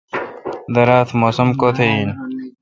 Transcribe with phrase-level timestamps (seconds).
[0.73, 2.07] درا تہ موسم کت این